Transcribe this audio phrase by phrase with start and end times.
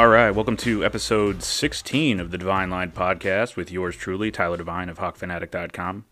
[0.00, 4.56] All right, welcome to episode 16 of the Devine Line podcast with yours truly, Tyler
[4.56, 6.06] Devine of HawkFanatic.com.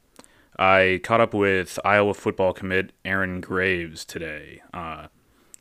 [0.59, 4.61] I caught up with Iowa football commit Aaron Graves today.
[4.75, 5.07] Uh,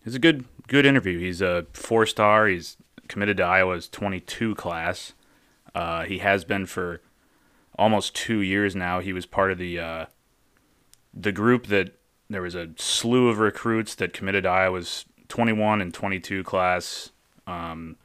[0.06, 1.20] it's a good good interview.
[1.20, 2.48] He's a four star.
[2.48, 2.76] He's
[3.08, 5.14] committed to Iowa's 22 class.
[5.74, 7.00] Uh, he has been for
[7.80, 9.00] almost two years now.
[9.00, 10.06] He was part of the uh,
[11.14, 11.98] the group that
[12.30, 17.12] there was a slew of recruits that committed to Iowa's 21 and 22 class
[17.48, 17.96] um,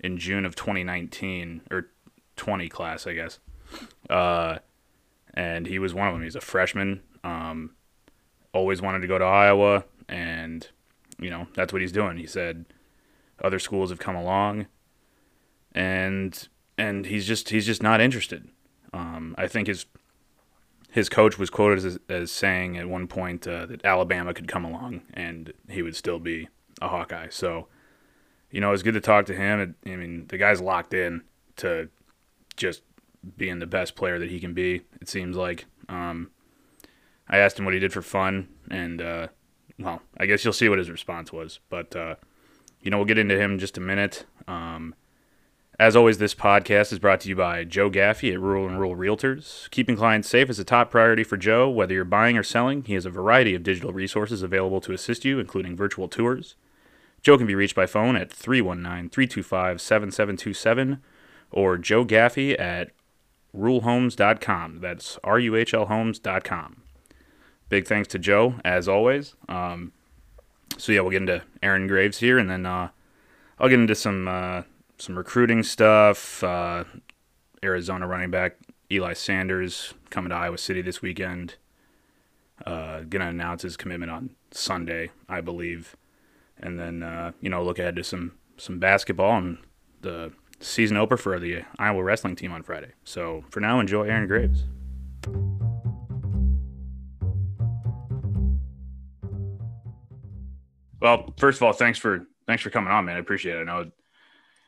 [0.00, 1.88] in June of 2019 or
[2.36, 3.38] 20 class, I guess.
[4.08, 4.58] Uh,
[5.34, 6.22] and he was one of them.
[6.22, 7.02] He's a freshman.
[7.22, 7.74] Um,
[8.52, 10.66] always wanted to go to Iowa, and
[11.20, 12.16] you know that's what he's doing.
[12.16, 12.64] He said
[13.42, 14.66] other schools have come along,
[15.72, 18.48] and and he's just he's just not interested.
[18.92, 19.86] Um, I think his
[20.90, 24.64] his coach was quoted as, as saying at one point uh, that Alabama could come
[24.64, 26.48] along and he would still be
[26.82, 27.28] a Hawkeye.
[27.30, 27.68] So,
[28.50, 29.74] you know, it was good to talk to him.
[29.86, 31.22] I mean, the guy's locked in
[31.56, 31.88] to
[32.56, 32.82] just
[33.36, 34.82] being the best player that he can be.
[35.00, 35.66] It seems like.
[35.88, 36.30] Um,
[37.28, 39.28] I asked him what he did for fun, and uh,
[39.78, 41.60] well, I guess you'll see what his response was.
[41.68, 42.16] But uh,
[42.80, 44.26] you know, we'll get into him in just a minute.
[44.48, 44.94] Um,
[45.78, 48.96] as always, this podcast is brought to you by Joe Gaffey at Ruhl and Ruhl
[48.96, 49.70] Realtors.
[49.70, 51.70] Keeping clients safe is a top priority for Joe.
[51.70, 55.24] Whether you're buying or selling, he has a variety of digital resources available to assist
[55.24, 56.54] you, including virtual tours.
[57.22, 61.02] Joe can be reached by phone at 319 325 7727
[61.50, 62.90] or Joe Gaffey at
[63.56, 64.80] ruhlhomes.com.
[64.80, 66.82] That's R U H L homes.com.
[67.68, 69.34] Big thanks to Joe, as always.
[69.48, 69.92] Um,
[70.76, 72.88] so, yeah, we'll get into Aaron Graves here, and then uh,
[73.58, 74.62] I'll get into some uh,
[74.98, 76.42] some recruiting stuff.
[76.42, 76.84] Uh,
[77.62, 78.56] Arizona running back
[78.90, 81.56] Eli Sanders coming to Iowa City this weekend.
[82.66, 85.96] Uh, gonna announce his commitment on Sunday, I believe,
[86.60, 89.58] and then uh, you know look ahead to some some basketball and
[90.02, 92.92] the season opener for the Iowa wrestling team on Friday.
[93.04, 94.64] So for now, enjoy Aaron Graves.
[101.00, 103.16] Well, first of all, thanks for thanks for coming on, man.
[103.16, 103.60] I appreciate it.
[103.60, 103.90] I know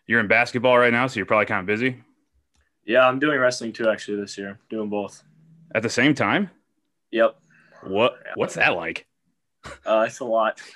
[0.06, 2.02] you're in basketball right now, so you're probably kind of busy.
[2.86, 4.58] Yeah, I'm doing wrestling too actually this year.
[4.70, 5.22] Doing both.
[5.74, 6.50] At the same time?
[7.10, 7.36] Yep.
[7.84, 9.06] What what's that like?
[9.86, 10.60] Uh, it's a lot.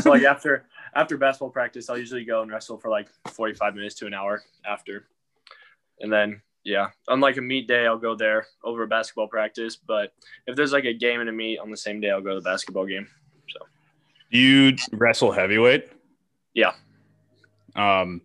[0.00, 3.94] so like after after basketball practice, I'll usually go and wrestle for like 45 minutes
[3.96, 5.06] to an hour after.
[6.00, 9.76] And then yeah, unlike a meet day, I'll go there over a basketball practice.
[9.76, 10.12] But
[10.46, 12.40] if there's like a game and a meet on the same day, I'll go to
[12.40, 13.06] the basketball game.
[13.48, 13.60] So
[14.32, 15.90] Do you wrestle heavyweight?
[16.54, 16.72] yeah.
[17.74, 18.22] Um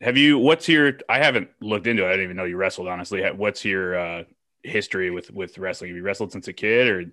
[0.00, 2.08] have you what's your I haven't looked into it.
[2.08, 3.22] I didn't even know you wrestled honestly.
[3.30, 4.24] What's your uh
[4.62, 5.90] history with with wrestling?
[5.90, 7.04] Have you wrestled since a kid or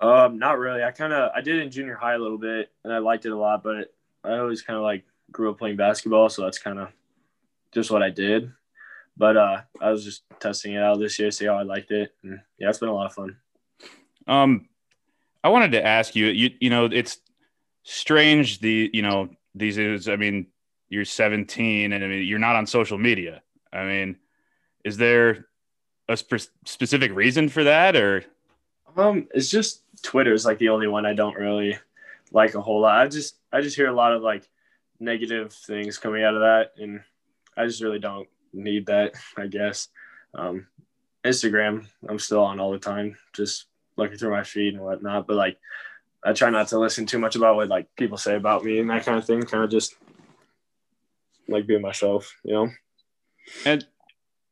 [0.00, 0.82] Um, not really.
[0.82, 3.32] I kind of I did in junior high a little bit, and I liked it
[3.32, 3.62] a lot.
[3.62, 3.92] But
[4.24, 6.88] I always kind of like grew up playing basketball, so that's kind of
[7.72, 8.52] just what I did.
[9.16, 12.14] But uh, I was just testing it out this year, see how I liked it,
[12.22, 13.36] and yeah, it's been a lot of fun.
[14.28, 14.68] Um,
[15.42, 16.26] I wanted to ask you.
[16.26, 17.18] You you know, it's
[17.82, 18.60] strange.
[18.60, 20.08] The you know these is.
[20.08, 20.46] I mean,
[20.88, 23.42] you're 17, and I mean you're not on social media.
[23.72, 24.16] I mean,
[24.84, 25.46] is there
[26.08, 28.24] a spe- specific reason for that, or
[28.96, 31.78] Um, it's just Twitter is like the only one I don't really
[32.32, 33.00] like a whole lot.
[33.00, 34.48] I just I just hear a lot of like
[35.00, 37.02] negative things coming out of that, and
[37.56, 39.14] I just really don't need that.
[39.36, 39.88] I guess.
[40.34, 40.66] Um,
[41.24, 43.66] Instagram, I'm still on all the time, just
[43.96, 45.26] looking through my feed and whatnot.
[45.26, 45.58] But like,
[46.24, 48.90] I try not to listen too much about what like people say about me and
[48.90, 49.42] that kind of thing.
[49.42, 49.96] Kind of just
[51.48, 52.70] like being myself, you know.
[53.64, 53.86] and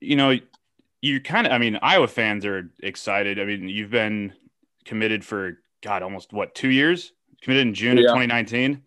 [0.01, 0.39] you know
[1.07, 1.53] you kind of.
[1.53, 3.41] I mean, Iowa fans are excited.
[3.41, 4.33] I mean, you've been
[4.85, 7.13] committed for God almost what two years?
[7.43, 8.83] Committed in June of 2019.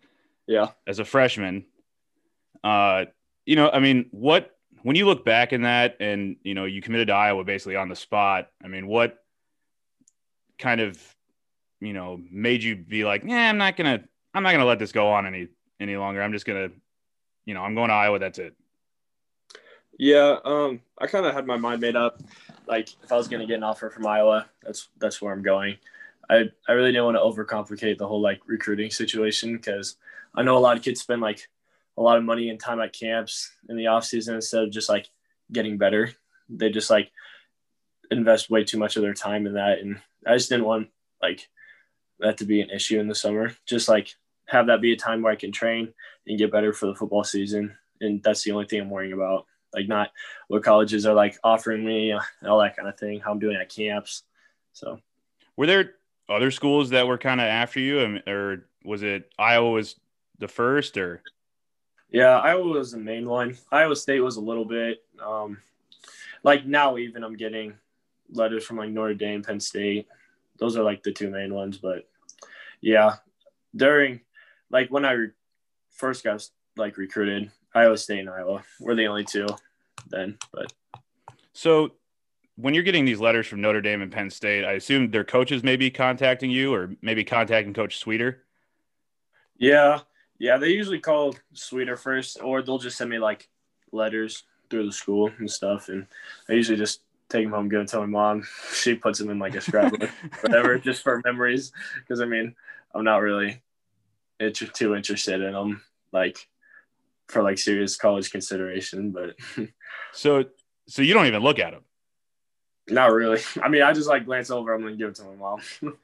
[0.46, 0.68] Yeah.
[0.86, 1.64] as a freshman.
[2.64, 3.04] Uh,
[3.46, 4.50] you know, I mean, what
[4.82, 7.88] when you look back in that, and you know, you committed to Iowa basically on
[7.88, 8.48] the spot.
[8.62, 9.18] I mean, what
[10.58, 10.98] kind of
[11.80, 14.02] you know made you be like, yeah, I'm not gonna,
[14.34, 16.22] I'm not gonna let this go on any any longer.
[16.22, 16.68] I'm just gonna,
[17.44, 18.18] you know, I'm going to Iowa.
[18.18, 18.54] That's it.
[20.00, 22.22] Yeah, um, I kind of had my mind made up.
[22.66, 25.42] Like, if I was going to get an offer from Iowa, that's that's where I'm
[25.42, 25.76] going.
[26.30, 29.96] I I really didn't want to overcomplicate the whole like recruiting situation because
[30.34, 31.46] I know a lot of kids spend like
[31.98, 34.88] a lot of money and time at camps in the off season instead of just
[34.88, 35.10] like
[35.52, 36.14] getting better.
[36.48, 37.10] They just like
[38.10, 40.88] invest way too much of their time in that, and I just didn't want
[41.20, 41.46] like
[42.20, 43.52] that to be an issue in the summer.
[43.66, 44.14] Just like
[44.46, 45.92] have that be a time where I can train
[46.26, 49.44] and get better for the football season, and that's the only thing I'm worrying about
[49.74, 50.10] like not
[50.48, 53.56] what colleges are like offering me and all that kind of thing how i'm doing
[53.56, 54.22] at camps
[54.72, 55.00] so
[55.56, 55.94] Were there
[56.30, 59.96] other schools that were kind of after you, or was it Iowa was
[60.38, 61.22] the first, or
[62.10, 63.58] Yeah, Iowa was the main one.
[63.70, 65.02] Iowa State was a little bit.
[65.24, 65.58] Um,
[66.42, 67.74] like now, even I'm getting
[68.30, 70.06] letters from like Notre Dame, Penn State.
[70.58, 71.78] Those are like the two main ones.
[71.78, 72.08] But
[72.80, 73.16] yeah,
[73.74, 74.20] during
[74.70, 75.30] like when I re-
[75.90, 78.62] first got like recruited, Iowa State and Iowa.
[78.80, 79.46] We're the only two
[80.08, 80.38] then.
[80.52, 80.72] But
[81.52, 81.92] so
[82.56, 85.62] when you're getting these letters from Notre Dame and Penn State, I assume their coaches
[85.62, 88.44] may be contacting you or maybe contacting Coach Sweeter.
[89.56, 90.00] Yeah,
[90.38, 93.48] yeah, they usually call Sweeter first, or they'll just send me like
[93.92, 96.06] letters through the school and stuff, and
[96.48, 98.44] I usually just take them home, give them to my mom.
[98.72, 100.08] She puts them in like a scrapbook,
[100.40, 101.72] whatever, just for memories.
[101.98, 102.54] Because I mean,
[102.94, 103.60] I'm not really
[104.40, 105.82] too interested in them,
[106.12, 106.48] like
[107.30, 109.10] for like serious college consideration.
[109.10, 109.36] But
[110.12, 110.44] so,
[110.88, 111.84] so you don't even look at them.
[112.88, 113.40] Not really.
[113.62, 115.60] I mean, I just like glance over them and give it to my mom.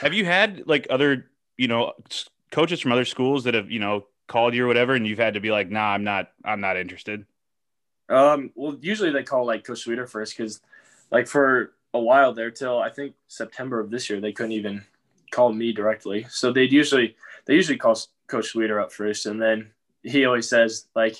[0.00, 1.92] have you had like other, you know,
[2.50, 5.34] coaches from other schools that have, you know, called you or whatever, and you've had
[5.34, 7.26] to be like, nah, I'm not, I'm not interested?
[8.08, 10.60] Um, well, usually they call like Coach Sweeter first because,
[11.10, 14.84] like, for a while there till I think September of this year, they couldn't even
[15.30, 16.26] call me directly.
[16.28, 17.16] So they'd usually
[17.46, 19.70] they usually call Coach Sweeter up first, and then
[20.02, 21.16] he always says like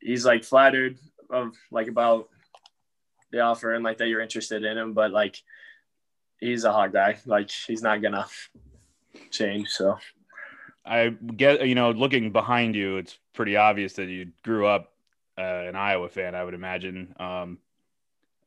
[0.00, 0.98] he's like flattered
[1.30, 2.28] of like about
[3.30, 5.42] the offer and like that you're interested in him, but like
[6.40, 7.18] he's a hot guy.
[7.26, 8.26] Like he's not gonna
[9.30, 9.68] change.
[9.68, 9.98] So
[10.84, 14.92] I get you know looking behind you, it's pretty obvious that you grew up
[15.36, 16.34] uh, an Iowa fan.
[16.34, 17.14] I would imagine.
[17.18, 17.58] Um,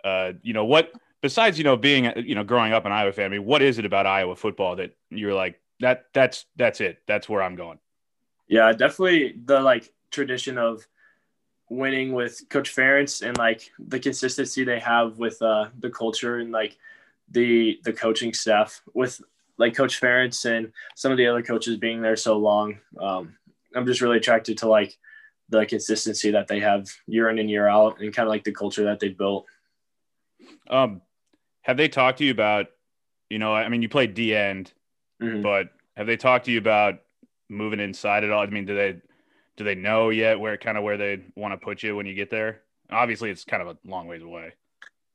[0.04, 0.92] uh, you know what?
[1.22, 3.78] Besides, you know, being you know growing up an Iowa fan, I mean, what is
[3.78, 6.06] it about Iowa football that you're like that?
[6.14, 7.00] That's that's it.
[7.08, 7.78] That's where I'm going.
[8.52, 10.86] Yeah, definitely the like tradition of
[11.70, 16.52] winning with Coach Ferentz and like the consistency they have with uh, the culture and
[16.52, 16.78] like
[17.30, 19.22] the the coaching staff with
[19.58, 22.78] like Coach Ferentz and some of the other coaches being there so long.
[23.00, 23.38] Um,
[23.74, 24.98] I'm just really attracted to like
[25.48, 28.52] the consistency that they have year in and year out and kind of like the
[28.52, 29.46] culture that they built.
[30.70, 31.02] Um,
[31.62, 32.68] have they talked to you about,
[33.30, 34.74] you know, I mean, you played D end,
[35.22, 35.42] mm-hmm.
[35.42, 37.00] but have they talked to you about
[37.52, 38.42] moving inside at all?
[38.42, 39.02] I mean, do they
[39.58, 42.16] do they know yet where kind of where they want to put you when you
[42.16, 42.62] get there?
[42.90, 44.54] Obviously, it's kind of a long ways away.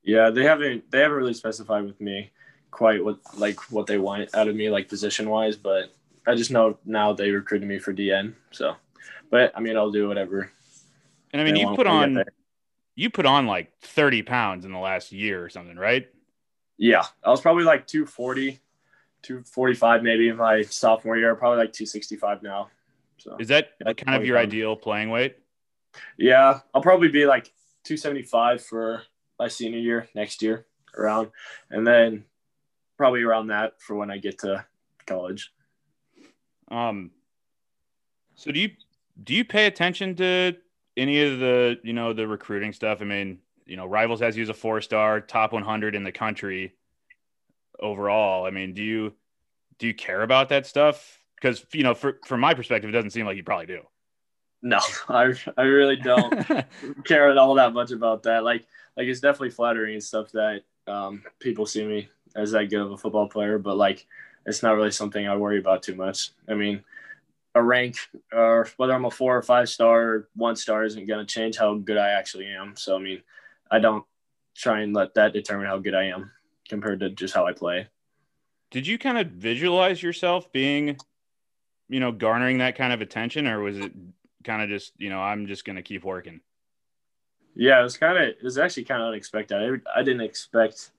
[0.03, 2.31] Yeah, they haven't they haven't really specified with me
[2.71, 5.93] quite what like what they want out of me like position wise, but
[6.27, 8.35] I just know now they recruited me for DN.
[8.51, 8.77] So,
[9.31, 10.51] but I mean, I'll do whatever.
[11.33, 12.23] And I mean, you put on
[12.95, 16.09] you put on like 30 pounds in the last year or something, right?
[16.79, 18.61] Yeah, I was probably like 240,
[19.27, 21.35] 245 maybe in my sophomore year.
[21.35, 22.69] Probably like 265 now.
[23.19, 25.37] So is that yeah, kind of your ideal playing weight?
[26.17, 27.47] Yeah, I'll probably be like
[27.85, 29.03] 275 for
[29.39, 31.31] my senior year next year around,
[31.71, 32.25] and then
[32.97, 34.65] probably around that for when I get to
[35.07, 35.51] college.
[36.71, 37.11] Um.
[38.37, 38.71] So do you
[39.25, 40.55] do you pay attention to
[40.97, 42.99] any of the you know the recruiting stuff?
[43.01, 46.13] I mean, you know, Rivals has you as a four star, top 100 in the
[46.13, 46.75] country
[47.81, 48.47] overall.
[48.47, 49.15] I mean, do you
[49.79, 51.21] do you care about that stuff?
[51.37, 53.83] Because you know, for from my perspective, it doesn't seem like you probably do.
[54.63, 56.47] No, I I really don't
[57.05, 58.45] care at all that much about that.
[58.45, 62.81] Like like it's definitely flattering and stuff that um, people see me as that good
[62.81, 64.07] of a football player, but like
[64.47, 66.31] it's not really something I worry about too much.
[66.49, 66.83] I mean,
[67.55, 67.97] a rank
[68.33, 71.57] or whether I'm a four or five star or one star isn't going to change
[71.57, 72.77] how good I actually am.
[72.77, 73.23] So I mean,
[73.71, 74.05] I don't
[74.55, 76.31] try and let that determine how good I am
[76.69, 77.89] compared to just how I play.
[78.71, 80.97] Did you kind of visualize yourself being
[81.89, 83.93] you know, garnering that kind of attention, or was it
[84.45, 86.41] kind of just, you know, I'm just going to keep working?
[87.55, 89.57] Yeah, it was kind of, it was actually kind of unexpected.
[89.57, 90.91] I, I didn't expect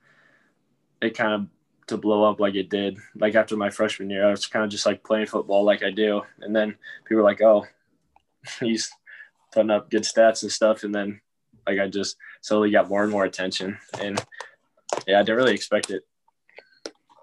[1.02, 1.48] it kind of
[1.88, 2.98] to blow up like it did.
[3.16, 5.92] Like after my freshman year, I was kind of just like playing football like I
[5.92, 6.22] do.
[6.42, 7.66] And then people were like, oh,
[8.60, 8.92] he's
[9.54, 10.84] putting up good stats and stuff.
[10.84, 11.22] And then
[11.68, 13.78] like I just slowly got more and more attention.
[14.02, 14.24] And
[15.08, 16.04] yeah, I didn't really expect it.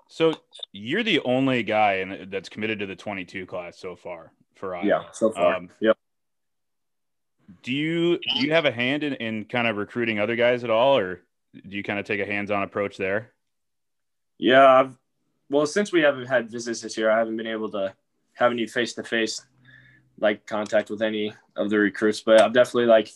[0.09, 0.35] So
[0.73, 4.87] you're the only guy in, that's committed to the 22 class so far for Iowa.
[4.87, 5.57] Yeah, so far.
[5.57, 5.97] Um, yep.
[7.63, 10.71] Do you do you have a hand in, in kind of recruiting other guys at
[10.71, 11.21] all, or
[11.53, 13.33] do you kind of take a hands-on approach there?
[14.39, 14.97] Yeah, I've,
[15.51, 17.95] well, since we haven't had visits this year, I haven't been able to
[18.35, 19.45] have any face-to-face
[20.19, 23.11] like contact with any of the recruits, but I've definitely like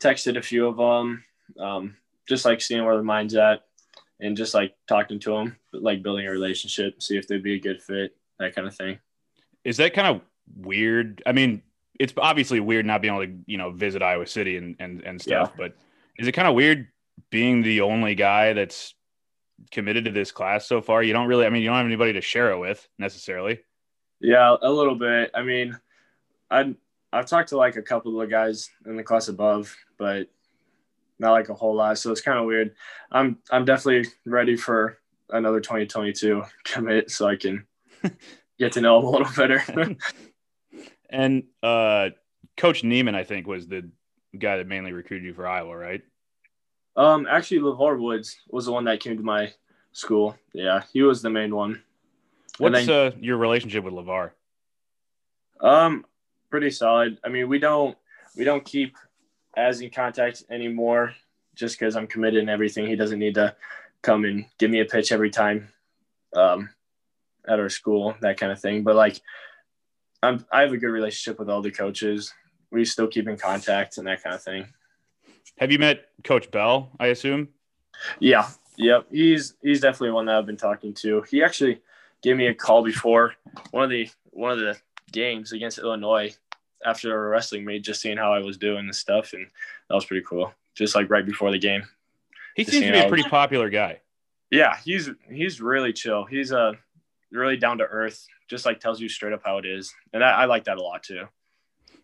[0.00, 1.24] texted a few of them,
[1.58, 1.96] um,
[2.28, 3.64] just like seeing where their mind's at
[4.20, 7.60] and just like talking to them, like building a relationship, see if they'd be a
[7.60, 8.98] good fit, that kind of thing.
[9.64, 10.22] Is that kind of
[10.56, 11.22] weird?
[11.26, 11.62] I mean,
[11.98, 15.20] it's obviously weird not being able to, you know, visit Iowa City and and, and
[15.20, 15.56] stuff, yeah.
[15.56, 15.76] but
[16.18, 16.88] is it kind of weird
[17.30, 18.94] being the only guy that's
[19.70, 21.02] committed to this class so far?
[21.02, 23.60] You don't really, I mean, you don't have anybody to share it with necessarily.
[24.20, 25.30] Yeah, a little bit.
[25.34, 25.78] I mean,
[26.50, 26.74] I
[27.12, 30.28] I've talked to like a couple of the guys in the class above, but
[31.18, 31.98] not like a whole lot.
[31.98, 32.74] So it's kind of weird.
[33.10, 34.98] I'm I'm definitely ready for
[35.30, 37.66] another 2022 commit so I can
[38.58, 39.62] get to know him a little better.
[41.10, 42.10] and uh,
[42.56, 43.90] Coach Neiman, I think, was the
[44.38, 46.02] guy that mainly recruited you for Iowa, right?
[46.96, 49.52] Um, actually, LeVar Woods was the one that came to my
[49.92, 50.36] school.
[50.52, 51.82] Yeah, he was the main one.
[52.58, 54.30] What's then, uh, your relationship with LeVar?
[55.60, 56.04] Um,
[56.50, 57.18] pretty solid.
[57.24, 57.96] I mean, we don't
[58.36, 58.96] we don't keep
[59.56, 61.14] as in contact anymore
[61.54, 62.86] just because I'm committed and everything.
[62.86, 63.54] He doesn't need to
[64.02, 65.68] come and give me a pitch every time
[66.34, 66.70] um,
[67.46, 68.82] at our school, that kind of thing.
[68.82, 69.20] But like,
[70.22, 72.32] I'm, I have a good relationship with all the coaches.
[72.70, 74.66] We still keep in contact and that kind of thing.
[75.58, 76.90] Have you met Coach Bell?
[76.98, 77.48] I assume.
[78.18, 78.48] Yeah.
[78.76, 79.06] Yep.
[79.12, 81.22] He's he's definitely one that I've been talking to.
[81.30, 81.80] He actually
[82.22, 83.34] gave me a call before
[83.70, 84.76] one of the one of the
[85.12, 86.36] games against Illinois
[86.84, 89.46] after a wrestling meet, just seeing how I was doing and stuff, and
[89.88, 90.52] that was pretty cool.
[90.74, 91.84] Just like right before the game.
[92.54, 94.00] He seems to be a pretty popular guy.
[94.50, 96.24] Yeah, he's he's really chill.
[96.24, 96.72] He's a uh,
[97.32, 98.26] really down to earth.
[98.48, 100.82] Just like tells you straight up how it is, and I, I like that a
[100.82, 101.24] lot too.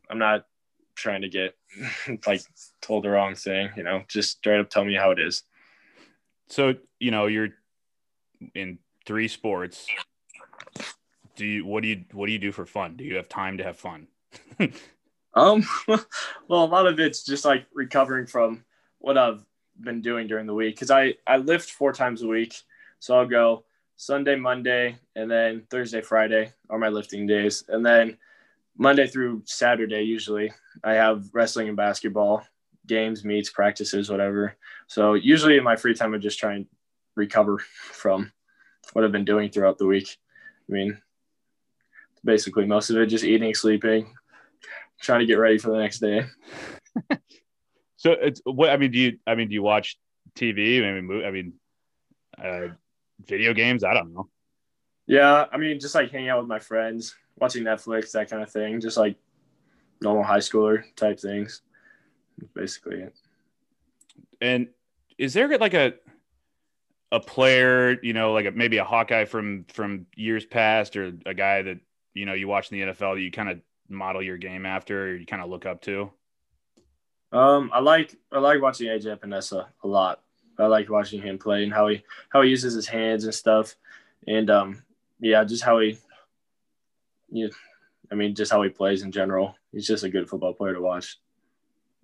[0.09, 0.47] I'm not
[0.95, 1.57] trying to get
[2.27, 2.43] like
[2.81, 3.71] told the wrong thing.
[3.77, 5.43] You know, just straight up tell me how it is.
[6.49, 7.51] So you know you're
[8.55, 9.87] in three sports.
[11.37, 12.97] Do you what do you what do you do for fun?
[12.97, 14.09] Do you have time to have fun?
[15.35, 18.65] um, well, a lot of it's just like recovering from
[18.99, 19.45] what I've
[19.81, 22.55] been doing during the week because I I lift four times a week,
[22.99, 23.65] so I'll go
[23.97, 28.19] Sunday, Monday, and then Thursday, Friday are my lifting days, and then
[28.77, 32.45] Monday through Saturday usually I have wrestling and basketball
[32.87, 34.57] games, meets, practices, whatever.
[34.87, 36.67] So usually in my free time I just try and
[37.15, 37.59] recover
[37.93, 38.33] from
[38.93, 40.17] what I've been doing throughout the week.
[40.69, 41.01] I mean,
[42.25, 44.15] basically most of it just eating, sleeping,
[45.01, 46.25] trying to get ready for the next day.
[47.97, 48.91] so it's what I mean.
[48.91, 49.19] Do you?
[49.27, 49.99] I mean, do you watch
[50.35, 50.79] TV?
[50.85, 51.53] I mean, I mean,
[52.43, 52.75] uh,
[53.27, 53.85] video games.
[53.85, 54.29] I don't know.
[55.07, 58.51] Yeah, I mean, just like hanging out with my friends, watching Netflix, that kind of
[58.51, 58.81] thing.
[58.81, 59.17] Just like
[60.01, 61.63] normal high schooler type things.
[62.55, 63.15] Basically it.
[64.41, 64.69] And
[65.19, 65.95] is there like a
[67.13, 71.35] a player, you know, like a, maybe a Hawkeye from from years past, or a
[71.35, 71.81] guy that
[72.15, 75.09] you know you watch in the NFL that you kind of model your game after,
[75.09, 76.11] or you kind of look up to?
[77.33, 80.23] Um, I like I like watching AJ Epenesa a lot.
[80.59, 83.77] I like watching him play and how he how he uses his hands and stuff,
[84.27, 84.83] and um,
[85.21, 85.97] yeah, just how he,
[87.31, 87.49] yeah,
[88.11, 89.55] I mean, just how he plays in general.
[89.73, 91.19] He's just a good football player to watch.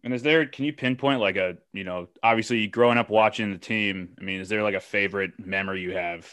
[0.04, 0.46] And is there?
[0.46, 4.10] Can you pinpoint like a you know obviously growing up watching the team?
[4.20, 6.28] I mean, is there like a favorite memory you have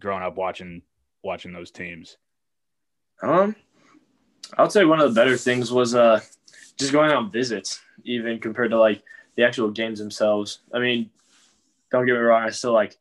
[0.00, 0.82] growing up watching
[1.24, 2.18] watching those teams?
[3.22, 3.56] Um,
[4.56, 6.20] I would say one of the better things was uh
[6.78, 9.02] just going on visits, even compared to like
[9.36, 10.60] the actual games themselves.
[10.72, 11.10] I mean,
[11.90, 12.96] don't get me wrong, I still like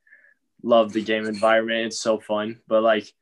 [0.63, 1.87] love the game environment.
[1.87, 3.13] It's so fun, but like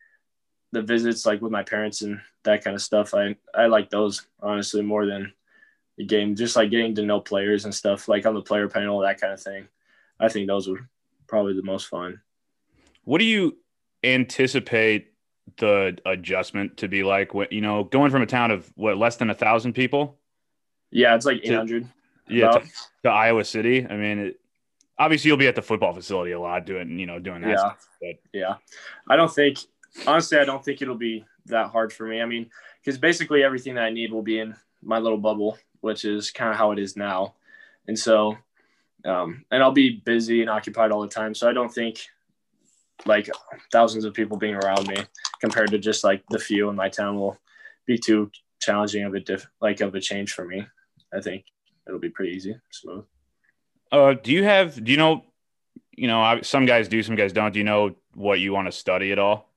[0.71, 4.27] the visits, like with my parents and that kind of stuff, I I like those
[4.41, 5.33] honestly more than
[5.97, 6.36] the game.
[6.36, 9.33] Just like getting to know players and stuff, like on the player panel, that kind
[9.33, 9.67] of thing.
[10.19, 10.88] I think those were
[11.27, 12.21] probably the most fun.
[13.03, 13.57] What do you
[14.03, 15.13] anticipate
[15.58, 17.34] the adjustment to be like?
[17.34, 20.18] What you know, going from a town of what less than a thousand people?
[20.92, 21.88] Yeah, it's like eight hundred.
[22.30, 22.62] Yeah, to,
[23.04, 23.86] to, Iowa City.
[23.88, 24.39] I mean, it,
[25.00, 27.50] obviously you'll be at the football facility a lot doing you know doing that.
[27.50, 28.16] Yeah, stuff, but.
[28.34, 28.56] yeah.
[29.10, 29.60] I don't think
[30.06, 32.22] honestly, I don't think it'll be that hard for me.
[32.22, 32.50] I mean,
[32.82, 36.51] because basically everything that I need will be in my little bubble, which is kind
[36.51, 37.36] of how it is now,
[37.88, 38.38] and so.
[39.06, 41.34] Um, and I'll be busy and occupied all the time.
[41.34, 42.08] So I don't think
[43.06, 43.30] like
[43.72, 44.98] thousands of people being around me
[45.39, 47.38] compared to just like the few in my town will
[47.86, 50.66] be too challenging of a diff like of a change for me.
[51.13, 51.46] I think
[51.88, 53.06] it'll be pretty easy, smooth.
[53.92, 54.84] Uh, do you have?
[54.84, 55.24] Do you know?
[55.92, 57.54] You know, some guys do, some guys don't.
[57.54, 59.50] Do you know what you want to study at all?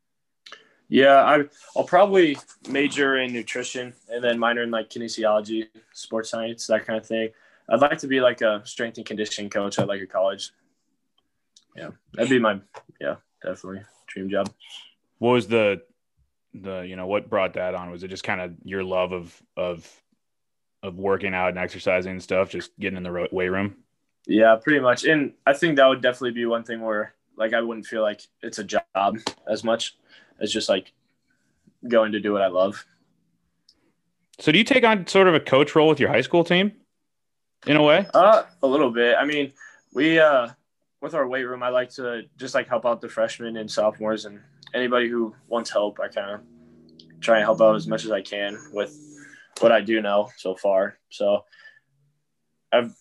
[0.89, 1.45] Yeah, I,
[1.77, 2.37] I'll probably
[2.69, 7.29] major in nutrition and then minor in like kinesiology, sports science, that kind of thing.
[7.69, 10.51] I'd like to be like a strength and conditioning coach at like a college.
[11.77, 12.61] Yeah, that'd be my
[13.01, 14.53] yeah definitely dream job.
[15.19, 15.83] What was the
[16.55, 17.91] the you know what brought that on?
[17.91, 20.03] Was it just kind of your love of of
[20.83, 23.77] of working out and exercising and stuff, just getting in the weight room?
[24.27, 25.05] Yeah, pretty much.
[25.05, 28.23] And I think that would definitely be one thing where like I wouldn't feel like
[28.43, 29.19] it's a job
[29.49, 29.97] as much
[30.41, 30.93] as just like
[31.87, 32.85] going to do what I love.
[34.39, 36.73] So do you take on sort of a coach role with your high school team
[37.67, 38.07] in a way?
[38.15, 39.17] Uh, a little bit.
[39.19, 39.53] I mean,
[39.93, 40.49] we uh
[41.01, 44.25] with our weight room, I like to just like help out the freshmen and sophomores
[44.27, 44.41] and
[44.75, 45.99] anybody who wants help.
[46.01, 46.41] I kind of
[47.21, 48.97] try and help out as much as I can with
[49.61, 50.99] what I do know so far.
[51.11, 51.45] So
[52.73, 52.95] I've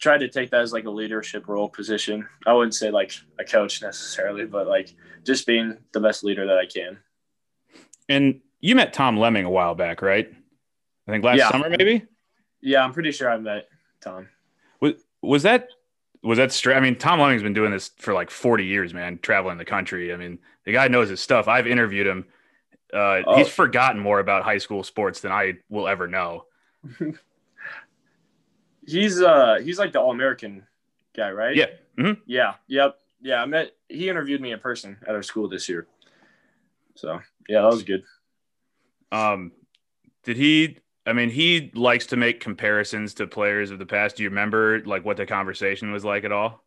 [0.00, 2.28] tried to take that as like a leadership role position.
[2.46, 6.58] I wouldn't say like a coach necessarily, but like just being the best leader that
[6.58, 6.98] I can.
[8.08, 10.28] And you met Tom Lemming a while back, right?
[11.08, 11.50] I think last Yeah.
[11.50, 12.04] summer, maybe.
[12.60, 13.68] Yeah, I'm pretty sure I met
[14.00, 14.28] Tom.
[14.80, 15.68] Was was that
[16.26, 16.76] was that straight?
[16.76, 20.12] I mean, Tom Lemming's been doing this for like forty years, man, traveling the country.
[20.12, 21.48] I mean, the guy knows his stuff.
[21.48, 22.26] I've interviewed him.
[22.92, 23.36] Uh, Oh.
[23.36, 26.44] He's forgotten more about high school sports than I will ever know.
[28.86, 30.64] He's uh he's like the all American
[31.16, 31.56] guy, right?
[31.56, 31.66] Yeah.
[31.98, 32.20] Mhm.
[32.26, 32.54] Yeah.
[32.68, 32.98] Yep.
[33.20, 33.42] Yeah.
[33.42, 35.86] I met he interviewed me in person at our school this year.
[36.94, 38.04] So yeah, that was good.
[39.10, 39.50] Um,
[40.22, 40.78] did he?
[41.06, 44.16] I mean, he likes to make comparisons to players of the past.
[44.16, 46.64] Do you remember like what the conversation was like at all?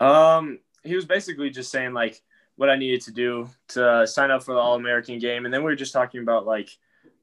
[0.00, 2.20] Um, he was basically just saying like
[2.56, 5.60] what I needed to do to sign up for the All American game, and then
[5.60, 6.70] we were just talking about like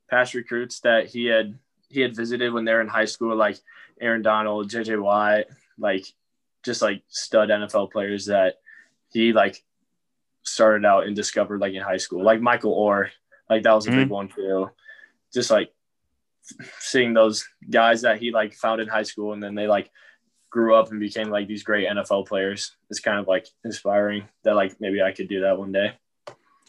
[0.09, 1.57] past recruits that he had
[1.89, 3.57] he had visited when they were in high school, like
[3.99, 5.45] Aaron Donald, JJ Watt,
[5.79, 6.05] like
[6.63, 8.55] just like stud NFL players that
[9.11, 9.63] he like
[10.43, 13.09] started out and discovered like in high school, like Michael Oher,
[13.49, 14.69] like that was a big one too.
[15.33, 15.71] Just like
[16.79, 19.89] seeing those guys that he like found in high school, and then they like
[20.49, 22.75] grew up and became like these great NFL players.
[22.89, 25.93] It's kind of like inspiring that like maybe I could do that one day.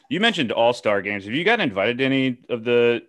[0.09, 1.25] You mentioned All Star games.
[1.25, 3.03] Have you gotten invited to any of the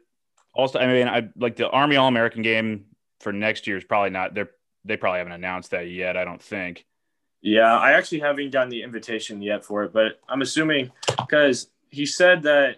[0.54, 0.82] All Star?
[0.82, 2.86] I mean, I like the Army All American game
[3.20, 4.34] for next year is probably not.
[4.34, 4.52] They're
[4.86, 6.18] they probably haven't announced that yet.
[6.18, 6.86] I don't think.
[7.42, 12.06] Yeah, I actually haven't gotten the invitation yet for it, but I'm assuming because he
[12.06, 12.78] said that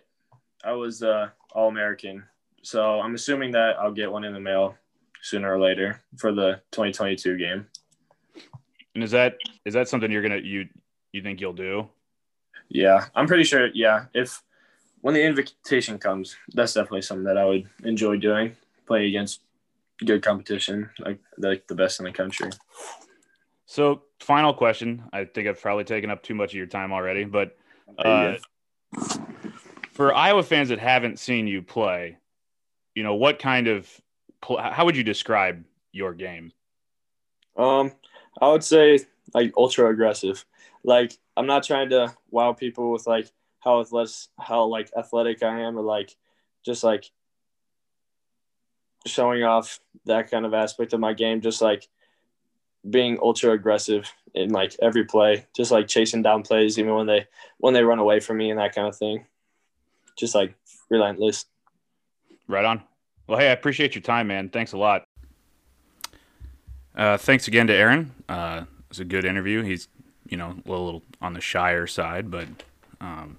[0.64, 2.24] I was uh, All American,
[2.66, 4.76] so I'm assuming that I'll get one in the mail
[5.22, 7.68] sooner or later for the 2022 game.
[8.96, 10.68] And is that is that something you're gonna you
[11.12, 11.88] you think you'll do?
[12.70, 13.68] Yeah, I'm pretty sure.
[13.68, 14.42] Yeah, if
[15.02, 18.56] when the invitation comes, that's definitely something that I would enjoy doing.
[18.88, 19.42] Play against
[20.04, 22.50] good competition, like like the best in the country.
[23.68, 25.04] So, final question.
[25.14, 27.58] I think I've probably taken up too much of your time already, but
[28.00, 28.36] uh,
[29.92, 32.18] for Iowa fans that haven't seen you play,
[32.96, 34.02] you know what kind of
[34.42, 36.52] how would you describe your game?
[37.58, 37.92] Um,
[38.42, 39.00] I would say
[39.34, 40.46] like ultra aggressive.
[40.84, 45.62] Like I'm not trying to wow people with like how athletic, how like athletic I
[45.62, 46.16] am, or like
[46.64, 47.12] just like
[49.06, 51.42] showing off that kind of aspect of my game.
[51.42, 51.88] Just like
[52.90, 57.28] being ultra aggressive in like every play, just like chasing down plays, even when they
[57.58, 59.26] when they run away from me and that kind of thing.
[60.18, 60.56] Just like
[60.90, 61.46] relentless.
[62.48, 62.84] Right on.
[63.28, 64.50] Well, hey, I appreciate your time, man.
[64.50, 65.06] Thanks a lot.
[66.96, 68.12] Uh, thanks again to Aaron.
[68.30, 69.64] Uh, it was a good interview.
[69.64, 69.88] He's,
[70.30, 72.48] you know, a little on the shyer side, but,
[73.02, 73.38] um,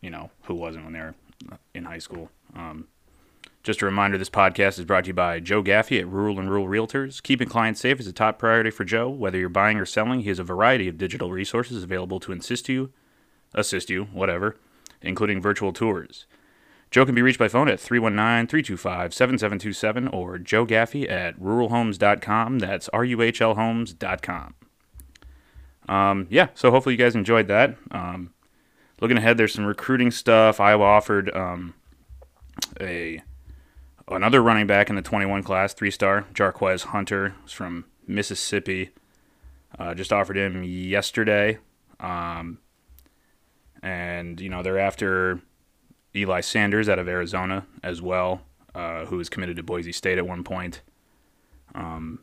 [0.00, 1.14] you know, who wasn't when they were
[1.74, 2.30] in high school?
[2.54, 2.88] Um,
[3.62, 6.50] just a reminder this podcast is brought to you by Joe Gaffey at Ruhl and
[6.50, 7.22] Ruhl Realtors.
[7.22, 9.08] Keeping clients safe is a top priority for Joe.
[9.08, 12.68] Whether you're buying or selling, he has a variety of digital resources available to assist
[12.68, 12.92] you,
[13.54, 14.56] assist you, whatever,
[15.02, 16.26] including virtual tours.
[16.90, 22.58] Joe can be reached by phone at 319 325 7727 or Joe Gaffey at ruhlhomes.com.
[22.58, 24.54] That's R U H L homes.com.
[25.88, 27.76] Um, yeah, so hopefully you guys enjoyed that.
[27.90, 28.32] Um,
[29.00, 30.60] looking ahead, there's some recruiting stuff.
[30.60, 31.74] Iowa offered um,
[32.80, 33.22] a
[34.08, 38.90] another running back in the 21 class, three star, Jarquez Hunter, from Mississippi.
[39.78, 41.58] Uh, just offered him yesterday.
[42.00, 42.58] Um,
[43.82, 45.40] and, you know, they're after
[46.16, 48.42] Eli Sanders out of Arizona as well,
[48.74, 50.82] uh, who was committed to Boise State at one point.
[51.74, 52.20] Um,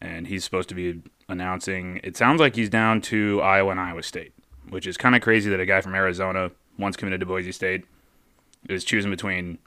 [0.00, 2.00] and he's supposed to be announcing.
[2.02, 4.32] It sounds like he's down to Iowa and Iowa State,
[4.68, 7.84] which is kind of crazy that a guy from Arizona, once committed to Boise State,
[8.68, 9.58] is choosing between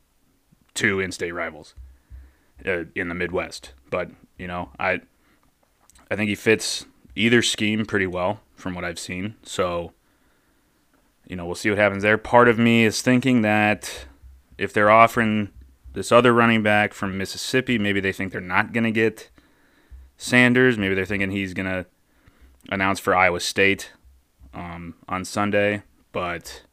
[0.73, 1.75] two in-state rivals
[2.65, 3.73] uh, in the Midwest.
[3.89, 5.01] But you know, I
[6.09, 9.35] I think he fits either scheme pretty well from what I've seen.
[9.43, 9.93] So
[11.27, 12.17] you know, we'll see what happens there.
[12.17, 14.05] Part of me is thinking that
[14.57, 15.49] if they're offering
[15.93, 19.29] this other running back from Mississippi, maybe they think they're not going to get
[20.17, 20.77] Sanders.
[20.77, 21.85] Maybe they're thinking he's going to
[22.69, 23.91] announce for Iowa State
[24.53, 25.83] um, on Sunday.
[26.11, 26.63] But,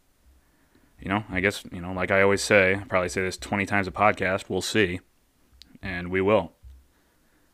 [1.01, 3.67] you know, I guess, you know, like I always say, I probably say this 20
[3.67, 5.01] times a podcast, we'll see.
[5.83, 6.53] And we will.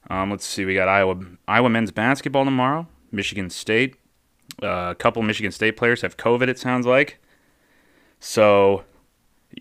[0.08, 1.16] Um, let's see, we got Iowa
[1.48, 3.96] Iowa men's basketball tomorrow, Michigan State.
[4.62, 7.18] Uh, a couple Michigan State players have COVID, it sounds like.
[8.20, 8.84] So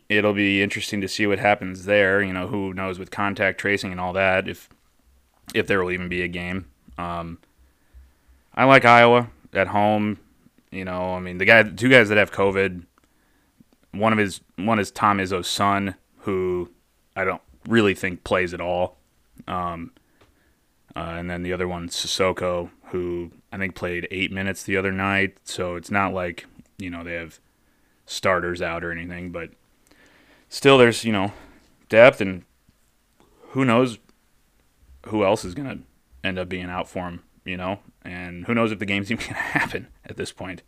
[0.10, 2.22] it'll be interesting to see what happens there.
[2.22, 4.70] You know, who knows with contact tracing and all that, if
[5.54, 6.66] if there will even be a game.
[6.98, 7.40] Um,
[8.54, 10.20] I like Iowa at home.
[10.72, 12.84] You know, I mean, the guy, two guys that have COVID.
[13.92, 16.70] One of his one is Tom Izzo's son, who
[17.16, 18.98] I don't really think plays at all.
[19.48, 19.92] Um,
[20.96, 24.92] uh, and then the other one, Sissoko, who I think played eight minutes the other
[24.92, 25.38] night.
[25.44, 26.46] So it's not like,
[26.78, 27.40] you know, they have
[28.06, 29.52] starters out or anything, but
[30.50, 31.34] still there's, you know,
[31.90, 32.44] depth and
[33.50, 33.98] who knows
[35.08, 37.80] who else is going to end up being out for him, you know?
[38.04, 40.62] And who knows if the game's even going to happen at this point.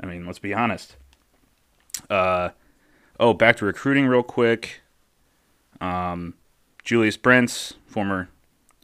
[0.00, 0.96] I mean, let's be honest.
[2.10, 2.50] Uh,
[3.20, 4.80] oh, back to recruiting real quick.
[5.80, 6.34] Um,
[6.82, 8.28] Julius Brents, former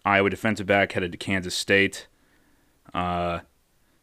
[0.05, 2.07] Iowa defensive back, headed to Kansas State.
[2.92, 3.40] Uh,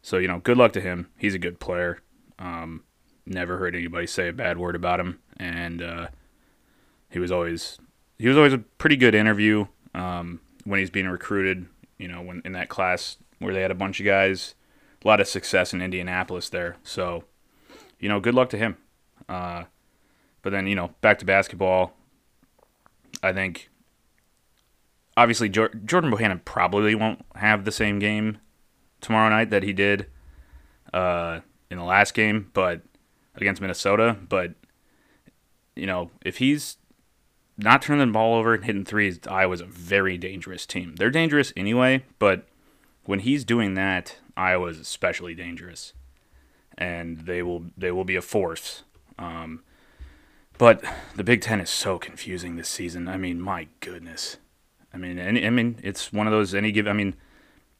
[0.02, 1.08] so you know, good luck to him.
[1.16, 2.00] He's a good player.
[2.38, 2.84] Um,
[3.26, 6.08] never heard anybody say a bad word about him, and uh,
[7.10, 7.78] he was always
[8.18, 11.66] he was always a pretty good interview um, when he's being recruited.
[11.98, 14.54] You know, when in that class where they had a bunch of guys,
[15.04, 16.76] a lot of success in Indianapolis there.
[16.82, 17.24] So,
[17.98, 18.76] you know, good luck to him.
[19.28, 19.64] Uh,
[20.42, 21.92] but then you know, back to basketball.
[23.22, 23.68] I think
[25.16, 28.38] obviously Jordan Bohannon probably won't have the same game
[29.00, 30.06] tomorrow night that he did
[30.92, 32.82] uh, in the last game, but
[33.36, 34.16] against Minnesota.
[34.28, 34.54] But
[35.76, 36.76] you know, if he's
[37.56, 40.94] not turning the ball over and hitting threes, Iowa's a very dangerous team.
[40.96, 42.46] They're dangerous anyway, but
[43.04, 45.92] when he's doing that, Iowa's especially dangerous,
[46.76, 48.84] and they will they will be a force.
[49.18, 49.62] Um,
[50.58, 50.84] but
[51.14, 53.08] the Big Ten is so confusing this season.
[53.08, 54.38] I mean, my goodness.
[54.92, 56.86] I mean, any, I mean, it's one of those any give.
[56.86, 57.14] I mean,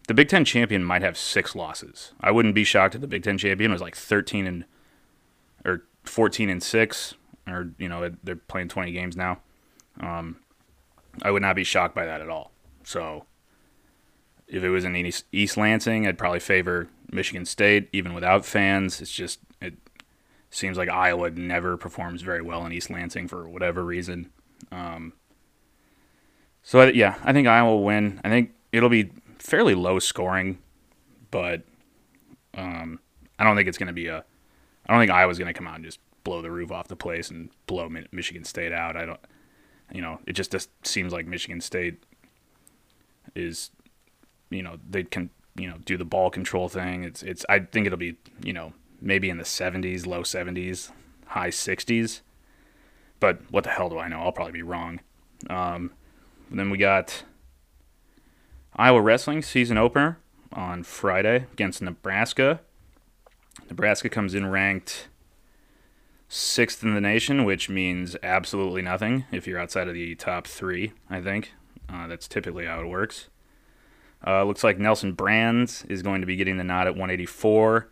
[0.09, 2.13] the Big Ten champion might have six losses.
[2.21, 4.65] I wouldn't be shocked if the Big Ten champion was like thirteen and
[5.65, 7.15] or fourteen and six,
[7.47, 9.41] or you know they're playing twenty games now.
[10.01, 10.37] Um,
[11.23, 12.53] I would not be shocked by that at all.
[12.85, 13.27] So,
[14.47, 19.03] if it was in East, East Lansing, I'd probably favor Michigan State, even without fans.
[19.03, 19.75] It's just it
[20.49, 24.31] seems like Iowa never performs very well in East Lansing for whatever reason.
[24.73, 25.13] Um,
[26.63, 28.23] so yeah, I think Iowa will win.
[28.25, 30.59] I think it'll be fairly low scoring,
[31.31, 31.63] but
[32.55, 33.01] um,
[33.39, 34.25] I don't think it's going to be a.
[34.87, 36.97] I don't think Iowa's going to come out and just blow the roof off the
[36.97, 38.97] place and blow Michigan State out.
[38.97, 39.21] I don't.
[39.93, 42.03] You know, it just, just seems like Michigan State
[43.35, 43.71] is,
[44.51, 47.05] you know, they can you know do the ball control thing.
[47.05, 47.45] It's it's.
[47.49, 50.91] I think it'll be you know maybe in the 70s, low 70s,
[51.27, 52.21] high 60s.
[53.21, 54.21] But what the hell do I know?
[54.21, 55.01] I'll probably be wrong.
[55.49, 55.93] Um,
[56.51, 57.25] then we got
[58.79, 60.21] Iowa Wrestling season opener
[60.53, 62.61] on Friday against Nebraska.
[63.69, 65.09] Nebraska comes in ranked
[66.29, 70.93] sixth in the nation, which means absolutely nothing if you're outside of the top three,
[71.11, 71.55] I think.
[71.93, 73.29] Uh, that's typically how it works.
[74.25, 77.89] Uh, looks like Nelson Brands is going to be getting the nod at 184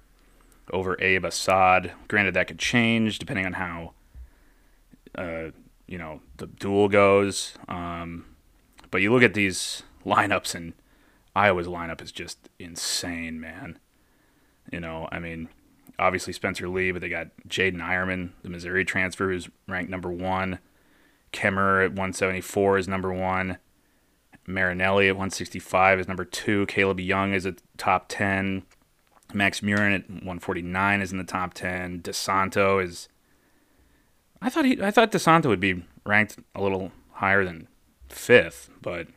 [0.70, 1.92] over Abe Assad.
[2.06, 3.92] Granted, that could change depending on how
[5.16, 5.50] uh,
[5.88, 7.54] you know the duel goes.
[7.66, 8.26] Um,
[8.92, 10.72] but you look at these lineups, and
[11.34, 13.78] Iowa's lineup is just insane, man.
[14.72, 15.48] You know, I mean,
[15.98, 20.58] obviously Spencer Lee, but they got Jaydin Eierman, the Missouri transfer, who's ranked number one.
[21.32, 23.58] Kemerer at 174 is number one.
[24.46, 26.66] Marinelli at 165 is number two.
[26.66, 28.62] Kaleb Young is at top 10.
[29.34, 32.00] Max Murin at 149 is in the top 10.
[32.02, 33.08] DeSanto is.
[34.40, 34.80] I thought he.
[34.80, 37.66] I thought DeSanto would be ranked a little higher than
[38.08, 39.08] fifth, but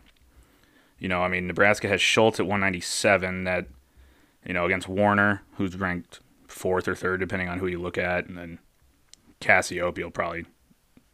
[0.99, 3.45] you know, I mean, Nebraska has Schultz at 197.
[3.45, 3.67] That
[4.45, 8.27] you know against Warner, who's ranked fourth or third depending on who you look at,
[8.27, 8.59] and then
[9.41, 10.45] Cassioppi will probably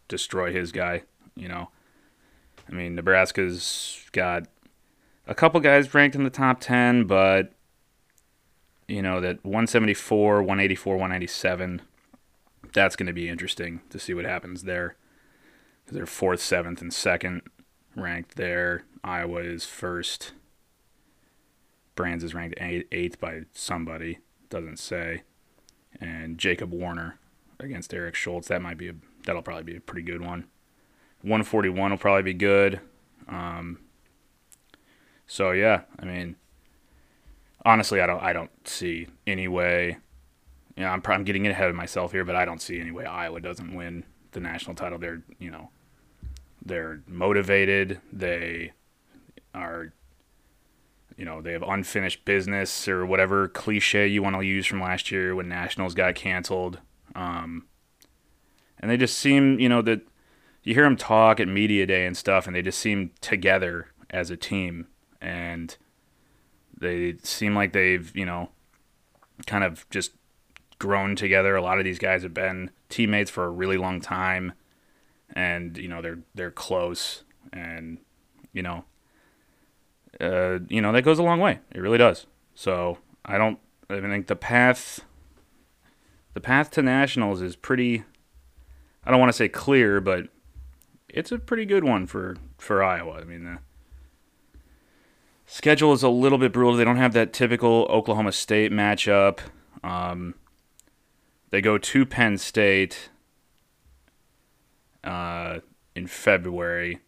[0.07, 1.03] destroy his guy.
[1.35, 1.69] You know,
[2.69, 4.47] I mean, Nebraska's got
[5.27, 7.51] a couple guys ranked in the top 10, but
[8.87, 11.81] you know that 174, 184, 197.
[12.73, 14.95] That's going to be interesting to see what happens there.
[15.87, 17.43] They're fourth, seventh, and second
[17.95, 18.83] ranked there.
[19.05, 20.33] Iowa is first.
[21.93, 24.17] Brands is ranked eighth by somebody,
[24.49, 25.21] doesn't say.
[26.01, 27.19] And Jacob Warner
[27.59, 28.47] against Eric Schultz.
[28.47, 30.45] That might be a that'll probably be a pretty good one.
[31.21, 32.81] 141 will probably be good.
[33.27, 33.79] Um,
[35.27, 36.35] so yeah, I mean,
[37.63, 39.97] honestly, I don't I don't see any way.
[40.75, 43.05] You know, I'm I'm getting ahead of myself here, but I don't see any way
[43.05, 44.97] Iowa doesn't win the national title.
[44.97, 45.69] They're you know
[46.65, 48.01] they're motivated.
[48.11, 48.73] They
[49.55, 49.93] are,
[51.17, 55.11] you know, they have unfinished business or whatever cliche you want to use from last
[55.11, 56.79] year when Nationals got canceled.
[57.15, 57.65] Um,
[58.79, 60.01] and they just seem, you know, that
[60.63, 64.29] you hear them talk at media day and stuff, and they just seem together as
[64.29, 64.87] a team,
[65.21, 65.77] and
[66.77, 68.49] they seem like they've, you know,
[69.45, 70.11] kind of just
[70.79, 71.55] grown together.
[71.55, 74.53] A lot of these guys have been teammates for a really long time
[75.33, 77.97] and you know they're they're close, and
[78.53, 78.85] you know,
[80.21, 81.59] uh, you know that goes a long way.
[81.71, 82.25] It really does.
[82.53, 83.59] So I don't.
[83.89, 85.01] I think the path,
[86.33, 88.03] the path to nationals is pretty.
[89.03, 90.29] I don't want to say clear, but
[91.09, 93.19] it's a pretty good one for for Iowa.
[93.19, 93.59] I mean, the
[95.45, 96.75] schedule is a little bit brutal.
[96.75, 99.39] They don't have that typical Oklahoma State matchup.
[99.83, 100.35] Um,
[101.51, 103.09] they go to Penn State
[105.03, 105.59] uh,
[105.95, 106.99] in February,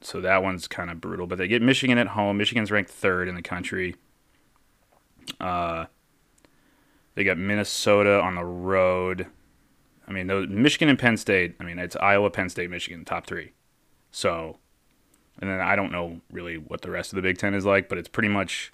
[0.00, 1.26] so that one's kind of brutal.
[1.26, 2.36] But they get Michigan at home.
[2.36, 3.96] Michigan's ranked third in the country.
[5.40, 5.86] Uh,
[7.14, 9.26] they got Minnesota on the road.
[10.06, 11.56] I mean, those, Michigan and Penn State.
[11.60, 13.52] I mean, it's Iowa, Penn State, Michigan, top three.
[14.10, 14.58] So,
[15.40, 17.88] and then I don't know really what the rest of the Big Ten is like,
[17.88, 18.72] but it's pretty much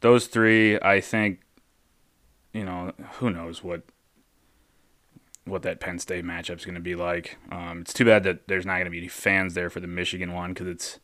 [0.00, 0.78] those three.
[0.80, 1.40] I think,
[2.52, 3.82] you know, who knows what
[5.46, 7.38] what that Penn State matchup is going to be like.
[7.50, 9.86] Um, it's too bad that there's not going to be any fans there for the
[9.86, 10.98] Michigan one because it's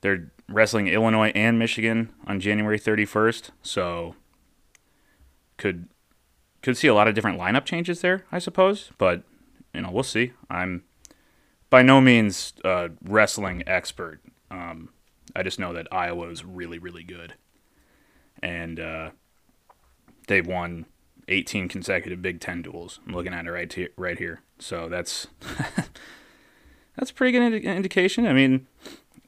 [0.00, 4.14] they're wrestling Illinois and Michigan on January 31st, so
[5.56, 5.88] could
[6.62, 8.90] could see a lot of different lineup changes there, I suppose.
[8.98, 9.24] But
[9.74, 10.32] you know, we'll see.
[10.48, 10.84] I'm
[11.70, 14.20] by no means a wrestling expert.
[14.50, 14.90] Um,
[15.34, 17.34] I just know that Iowa is really, really good,
[18.42, 19.10] and uh,
[20.28, 20.86] they've won
[21.28, 23.00] 18 consecutive Big Ten duels.
[23.06, 24.40] I'm looking at it right here, right here.
[24.58, 25.26] So that's
[26.96, 28.26] that's a pretty good indi- indication.
[28.26, 28.66] I mean,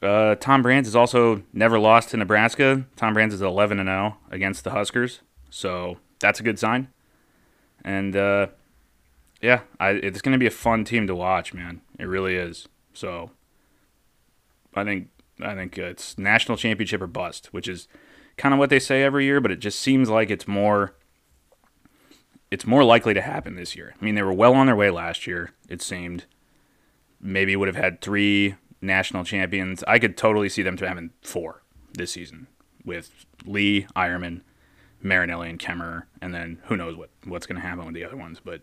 [0.01, 2.85] uh, Tom Brands has also never lost to Nebraska.
[2.95, 6.89] Tom Brands is 11 and 0 against the Huskers, so that's a good sign.
[7.83, 8.47] And uh,
[9.41, 11.81] yeah, I, it's going to be a fun team to watch, man.
[11.99, 12.67] It really is.
[12.93, 13.31] So
[14.75, 15.09] I think
[15.41, 17.87] I think it's national championship or bust, which is
[18.37, 20.95] kind of what they say every year, but it just seems like it's more
[22.49, 23.93] it's more likely to happen this year.
[23.99, 26.25] I mean, they were well on their way last year, it seemed.
[27.19, 29.83] Maybe would have had three national champions.
[29.87, 32.47] I could totally see them to having four this season
[32.85, 34.41] with Lee, Eierman,
[35.01, 38.17] Marinelli, and Kemerer, and then who knows what what's going to happen with the other
[38.17, 38.39] ones.
[38.43, 38.61] But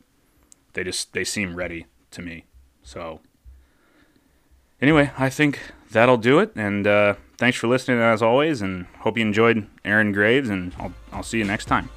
[0.73, 2.47] they just they seem ready to me.
[2.83, 3.21] So
[4.81, 6.53] anyway, I think that'll do it.
[6.55, 10.49] And uh, thanks for listening as always, and hope you enjoyed Aaron Graves.
[10.49, 11.89] And I'll I'll see you next time.